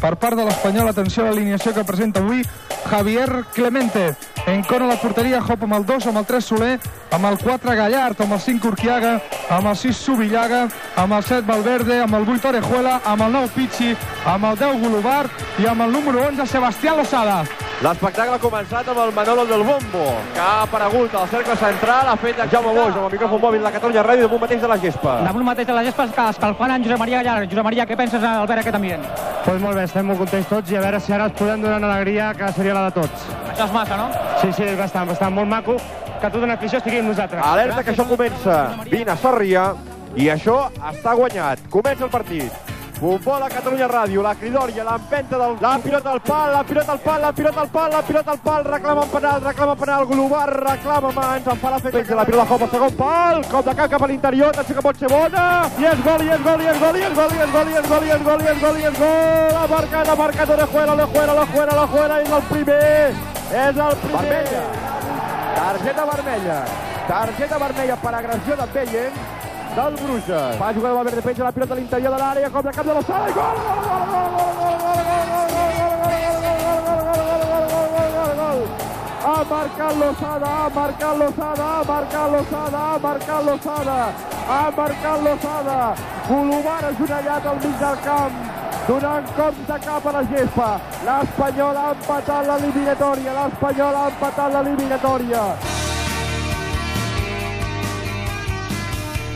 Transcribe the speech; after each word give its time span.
per 0.00 0.16
part 0.16 0.36
de 0.38 0.44
l'Espanyol. 0.46 0.88
Atenció 0.90 1.24
a 1.24 1.30
l'alineació 1.30 1.74
que 1.76 1.84
presenta 1.84 2.20
avui 2.20 2.42
Javier 2.88 3.44
Clemente. 3.54 4.16
En 4.46 4.64
cona 4.64 4.88
la 4.88 4.96
porteria, 4.98 5.42
Hop 5.44 5.62
amb 5.66 5.76
el 5.76 5.86
2, 5.86 6.08
amb 6.10 6.18
el 6.22 6.26
3 6.26 6.44
Soler, 6.44 6.72
amb 7.12 7.28
el 7.28 7.38
4 7.38 7.76
Gallart, 7.76 8.20
amb 8.24 8.32
el 8.32 8.40
5 8.40 8.72
Urquiaga, 8.72 9.14
amb 9.50 9.70
el 9.70 9.76
6 9.76 9.96
Subillaga, 9.96 10.66
amb 10.96 11.18
el 11.18 11.24
7 11.24 11.46
Valverde, 11.46 12.00
amb 12.02 12.16
el 12.18 12.28
8 12.28 12.54
Orejuela, 12.54 13.00
amb 13.04 13.28
el 13.28 13.32
9 13.38 13.54
Pichi, 13.54 13.96
amb 14.24 14.50
el 14.50 14.62
10 14.64 14.80
Golubart 14.80 15.60
i 15.60 15.68
amb 15.68 15.86
el 15.86 15.92
número 15.92 16.24
11 16.28 16.46
Sebastián 16.46 16.96
Losada. 16.96 17.44
L'espectacle 17.80 18.34
ha 18.36 18.40
començat 18.40 18.88
amb 18.92 18.98
el 19.00 19.10
Manolo 19.16 19.46
del 19.48 19.62
Bombo, 19.64 20.02
que 20.34 20.40
ha 20.44 20.64
aparegut 20.66 21.14
al 21.16 21.28
cercle 21.32 21.54
central, 21.56 22.10
ha 22.12 22.16
fet 22.20 22.42
el 22.44 22.50
Jaume 22.52 22.74
Boix 22.76 22.90
amb 22.92 23.06
el 23.06 23.14
micròfon 23.14 23.40
mòbil 23.40 23.62
de 23.64 23.70
Catalunya 23.72 24.02
Ràdio 24.04 24.26
damunt 24.26 24.42
mateix 24.42 24.60
de 24.60 24.68
la 24.68 24.76
gespa. 24.82 25.14
Damunt 25.24 25.46
mateix 25.46 25.68
de 25.70 25.76
la 25.78 25.84
gespa 25.86 26.04
que 26.12 26.26
escalfant 26.34 26.74
en 26.74 26.84
Josep 26.84 27.00
Maria 27.00 27.22
Gallar. 27.22 27.46
Josep 27.48 27.64
Maria, 27.64 27.86
què 27.88 27.96
penses 27.96 28.20
al 28.20 28.44
veure 28.50 28.60
aquest 28.60 28.76
ambient? 28.76 29.06
Pues 29.46 29.62
molt 29.62 29.80
bé, 29.80 29.86
estem 29.88 30.04
molt 30.12 30.20
contents 30.20 30.50
tots 30.52 30.74
i 30.74 30.76
a 30.76 30.82
veure 30.84 31.00
si 31.00 31.14
ara 31.16 31.30
els 31.30 31.38
podem 31.38 31.64
donar 31.64 31.78
una 31.80 31.94
alegria 31.94 32.34
que 32.36 32.52
seria 32.52 32.74
la 32.76 32.82
de 32.90 32.98
tots. 33.00 33.24
Això 33.48 33.64
és 33.64 33.72
massa, 33.72 33.96
no? 33.96 34.10
Sí, 34.42 34.52
sí, 34.58 34.68
bastant, 34.76 35.08
bastant, 35.08 35.32
molt 35.40 35.48
maco 35.48 35.78
que 36.20 36.28
tota 36.28 36.44
una 36.44 36.58
afició 36.60 36.82
estigui 36.82 37.00
amb 37.00 37.14
nosaltres. 37.14 37.40
Alerta 37.40 37.82
que 37.82 37.94
això 37.94 38.04
comença. 38.04 38.58
Vine 38.92 39.14
a 39.14 39.16
Sarrià 39.16 39.70
i 40.20 40.28
això 40.28 40.66
està 40.92 41.16
guanyat. 41.16 41.64
Comença 41.72 42.04
el 42.04 42.12
partit. 42.12 42.69
Futbol 43.00 43.40
a 43.40 43.48
Catalunya 43.48 43.86
Ràdio, 43.88 44.20
la 44.20 44.34
cridòria, 44.36 44.84
l'empenta 44.84 45.38
del... 45.40 45.54
La 45.64 45.78
pilota 45.80 46.10
al 46.12 46.20
pal, 46.20 46.50
la 46.52 46.62
pilota 46.68 46.92
al 46.92 46.98
pal, 47.00 47.22
la 47.22 47.30
pilota 47.32 47.62
al 47.62 47.70
pal, 47.72 47.90
la 47.94 48.02
pilota 48.02 48.30
al 48.32 48.40
pal, 48.44 48.64
reclama 48.64 49.06
penal, 49.08 49.40
reclama 49.40 49.76
penal, 49.80 50.04
Golobar, 50.04 50.50
reclama 50.66 51.12
mans, 51.16 51.48
en 51.48 51.62
fa 51.62 51.70
l'efecte, 51.72 52.18
la 52.18 52.26
pilota 52.28 52.44
cop 52.50 52.66
al 52.66 52.70
segon 52.74 52.92
pal, 52.98 53.40
cop 53.48 53.64
de 53.70 53.74
cap 53.78 53.94
cap 53.94 54.04
a 54.04 54.10
l'interior, 54.12 54.52
atenció 54.52 54.76
que 54.76 54.84
pot 54.84 55.00
ser 55.00 55.08
bona, 55.08 55.46
i 55.80 55.88
és 55.88 56.04
gol, 56.04 56.26
i 56.26 56.34
és 56.36 56.44
gol, 56.44 56.60
i 56.60 56.68
és 56.74 56.84
gol, 56.84 57.00
i 57.00 57.08
és 57.08 57.16
gol, 57.16 57.32
i 57.32 57.40
és 57.40 57.56
gol, 57.56 57.72
i 57.72 57.80
és 57.80 57.88
gol, 57.88 58.04
i 58.04 58.14
és 58.18 58.22
gol, 58.28 58.44
i 58.44 58.52
és 58.52 58.62
gol, 58.66 58.78
i 58.84 58.88
és 58.92 59.00
gol, 59.00 59.58
ha 59.62 59.66
marcat, 59.72 60.12
ha 60.12 60.20
marcat 60.20 60.56
Orejuela, 60.60 61.00
Orejuela, 61.00 61.40
Orejuela, 61.40 61.82
Orejuela, 61.88 62.20
és 62.20 62.36
el 62.36 62.48
primer, 62.52 62.86
és 63.64 63.84
el 63.88 64.00
primer. 64.04 64.24
Vermella. 64.28 64.64
Targeta 65.56 66.10
vermella. 66.12 66.64
Targeta 67.08 67.66
vermella 67.68 68.02
per 68.04 68.18
agressió 68.20 68.60
de 68.60 68.72
Bellen 68.76 69.39
del 69.76 69.94
Bruges. 70.02 70.56
Fa 70.58 70.72
jugar 70.74 70.90
el 70.90 70.96
Valverde, 70.96 71.22
penja 71.22 71.44
la 71.44 71.52
pilota 71.52 71.74
a 71.74 71.76
l'interior 71.76 72.12
de 72.12 72.18
l'àrea, 72.22 72.50
cop 72.50 72.64
de 72.64 72.72
cap 72.76 72.86
de 72.86 72.94
l'Ossada 72.94 73.28
i 73.28 73.32
gol! 73.38 73.56
Gol, 78.40 78.60
ha 79.30 79.44
marcat 79.50 79.94
l'Ossada, 80.00 80.50
ha 80.60 80.68
marcat 80.74 81.16
l'Ossada, 81.20 81.64
ha 81.64 81.82
marcat 81.88 82.30
l'Ossada, 82.32 82.78
ha 82.78 82.98
marcat 82.98 83.44
l'Ossada, 83.46 83.98
ha 84.48 84.70
marcat 84.76 85.18
l'Ossada. 85.24 85.78
Golobar 86.28 86.84
ajonellat 86.90 87.46
al 87.46 87.58
mig 87.64 87.76
del 87.84 87.98
camp, 88.04 88.38
donant 88.88 89.34
cops 89.36 89.66
de 89.72 89.78
cap 89.86 90.06
a 90.06 90.12
la 90.18 90.22
gespa. 90.34 90.70
L'Espanyol 91.06 91.76
ha 91.76 91.90
empatat 91.96 92.46
l'eliminatòria, 92.52 93.36
l'Espanyol 93.40 94.00
ha 94.00 94.08
empatat 94.14 94.56
l'eliminatòria. 94.56 95.69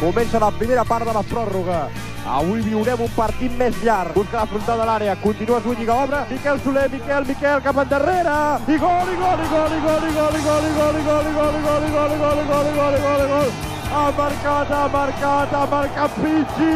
Comença 0.00 0.38
la 0.40 0.50
primera 0.50 0.82
part 0.82 1.04
de 1.04 1.12
la 1.12 1.20
pròrroga. 1.20 1.80
Avui 2.24 2.62
viurem 2.64 3.02
un 3.04 3.10
partit 3.12 3.52
més 3.60 3.76
llarg. 3.84 4.14
Busca 4.16 4.38
la 4.38 4.46
frontal 4.48 4.78
de 4.80 4.86
l'àrea. 4.88 5.16
Continua 5.20 5.58
Zúñiga, 5.60 5.96
obre. 6.04 6.20
Miquel 6.30 6.60
Soler, 6.64 6.86
Miquel, 6.88 7.26
Miquel, 7.28 7.60
cap 7.66 7.80
endarrere. 7.82 8.36
I 8.64 8.78
gol, 8.80 9.10
i 9.12 9.18
gol, 9.20 9.42
i 9.44 9.48
gol, 9.52 9.74
i 9.76 9.80
gol, 9.84 10.06
i 10.06 10.14
gol, 10.16 10.38
i 10.38 10.42
gol, 10.46 10.64
i 10.70 10.72
gol, 10.78 10.96
i 10.96 11.04
gol, 11.04 11.28
i 11.28 11.34
gol, 11.36 11.52
i 11.52 11.66
gol, 11.66 11.84
i 11.84 11.92
gol, 11.92 12.14
i 12.14 12.20
gol, 12.24 12.40
i 12.40 12.48
gol, 12.48 12.70
i 12.70 12.78
gol, 12.80 12.96
i 12.96 13.04
gol, 13.04 13.24
i 13.26 13.30
gol. 13.34 13.52
Ha 13.90 14.04
marcat, 14.16 14.70
ha 14.70 14.82
marcat, 14.88 15.52
ha 15.52 15.66
marcat 15.66 16.10
Pichi. 16.16 16.74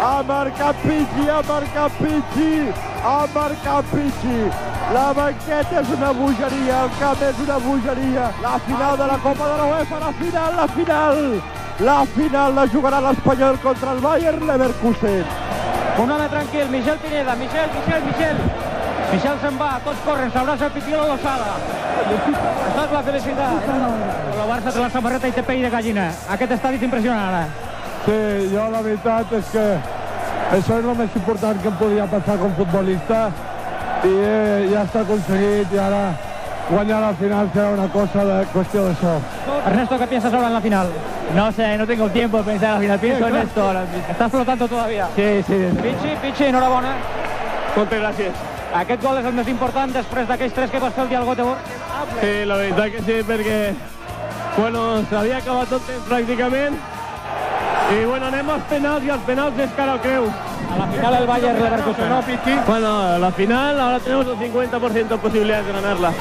Ha 0.00 0.22
marcat 0.26 0.76
Pichi, 0.82 1.28
ha 1.30 1.40
marcat 1.46 1.98
Pichi. 2.02 2.52
Ha 3.04 3.18
marcat 3.34 3.84
Pichi. 3.94 4.38
La 4.94 5.12
banqueta 5.14 5.80
és 5.80 5.90
una 5.94 6.10
bogeria, 6.12 6.82
el 6.84 6.90
camp 6.98 7.22
és 7.22 7.38
una 7.46 7.58
bogeria. 7.58 8.32
La 8.42 8.58
final 8.66 8.96
de 8.98 9.06
la 9.12 9.18
Copa 9.18 9.52
de 9.52 9.56
la 9.62 9.66
UEFA, 9.70 10.00
la 10.00 10.12
final, 10.22 10.56
la 10.56 10.66
final. 10.74 11.63
La 11.80 12.04
final 12.06 12.54
la 12.54 12.68
jugarà 12.70 13.00
l'Espanyol 13.02 13.58
contra 13.58 13.92
el 13.92 13.98
Bayern 13.98 14.46
Leverkusen. 14.46 15.24
Un 15.98 16.10
home 16.10 16.28
tranquil, 16.28 16.68
Michel 16.70 16.98
Pineda, 16.98 17.34
Michel, 17.34 17.68
Michel, 17.74 18.02
Michel. 18.04 18.36
Michel 19.10 19.40
se'n 19.42 19.58
va, 19.58 19.70
tots 19.84 20.04
corren, 20.06 20.30
s'abraça 20.30 20.66
a 20.66 21.06
l'Ossada. 21.08 21.50
Això 22.04 22.84
és 22.84 22.92
la 22.92 23.02
felicitat. 23.08 23.68
El 23.74 24.48
Barça 24.52 24.72
té 24.72 24.80
la 24.80 24.90
samarreta 24.90 25.28
i 25.28 25.32
té 25.32 25.42
pell 25.42 25.62
de 25.62 25.70
gallina. 25.70 26.06
Aquest 26.36 26.52
estadi 26.52 26.76
és 26.76 26.86
impressionant 26.86 27.28
ara. 27.32 27.44
Sí, 28.04 28.18
jo 28.52 28.68
la 28.70 28.82
veritat 28.82 29.32
és 29.32 29.50
que 29.50 29.66
això 30.54 30.78
és 30.78 30.84
el 30.84 30.94
més 30.94 31.16
important 31.16 31.60
que 31.60 31.68
em 31.72 31.76
podia 31.82 32.06
passar 32.06 32.38
com 32.38 32.54
futbolista 32.54 33.20
i 34.04 34.14
eh, 34.14 34.70
ja 34.70 34.84
està 34.84 35.02
aconseguit 35.02 35.72
i 35.74 35.78
ara 35.80 36.02
guanyar 36.70 37.00
la 37.00 37.12
final 37.14 37.50
serà 37.52 37.70
una 37.72 37.88
cosa 37.88 38.24
de 38.24 38.46
qüestió 38.52 38.84
de 38.84 38.94
so. 38.96 39.20
Ernesto, 39.66 39.98
¿qué 39.98 40.06
piensas 40.06 40.32
ahora 40.32 40.48
en 40.48 40.54
la 40.54 40.60
final? 40.60 40.88
No 41.34 41.52
sé, 41.52 41.76
no 41.76 41.86
tengo 41.86 42.08
tiempo 42.08 42.38
de 42.38 42.44
pensar 42.44 42.68
en 42.68 42.74
la 42.74 42.80
final. 42.80 42.98
Pienso 43.00 43.28
en 43.28 43.36
esto 43.36 43.62
ahora 43.62 43.80
mismo. 43.82 44.10
Estás 44.10 44.30
flotando 44.30 44.68
todavía. 44.68 45.08
Sí, 45.16 45.42
sí. 45.46 45.68
Pichi, 45.82 46.16
Pichi, 46.22 46.44
enhorabona. 46.44 46.94
Moltes 47.74 47.98
gràcies. 48.00 48.42
Aquest 48.74 49.02
gol 49.02 49.18
és 49.18 49.26
el 49.26 49.34
més 49.34 49.48
important 49.50 49.90
després 49.94 50.28
d'aquells 50.28 50.54
tres 50.54 50.70
que 50.70 50.80
vas 50.82 50.94
fer 50.94 51.04
el 51.04 51.10
dia 51.10 51.18
al 51.18 51.26
Göteborg. 51.26 51.72
Sí, 52.20 52.32
la 52.46 52.56
veritat 52.60 52.92
que 52.92 53.02
sí, 53.06 53.16
perquè 53.26 53.58
bueno, 54.56 55.02
s'havia 55.10 55.40
acabat 55.40 55.70
tot 55.74 55.82
temps 55.88 56.06
pràcticament 56.06 56.78
i 57.94 58.04
bueno, 58.04 58.30
anem 58.30 58.50
als 58.54 58.66
penals 58.70 59.04
i 59.04 59.10
als 59.10 59.24
penals 59.26 59.58
és 59.60 59.74
cara 59.76 59.96
al 59.96 60.02
creu. 60.04 60.28
A 60.74 60.78
la 60.78 60.86
final 60.90 61.14
el 61.20 61.26
Bayern 61.26 61.62
Leverkusen, 61.62 62.08
¿no, 62.08 62.22
Pichi? 62.22 62.54
Bueno, 62.66 63.18
la 63.18 63.30
final 63.30 63.80
ahora 63.80 63.98
tenemos 64.00 64.26
un 64.26 64.38
50% 64.38 65.08
de 65.08 65.18
posibilidades 65.18 65.66
de 65.66 65.72
ganarla. 65.72 66.12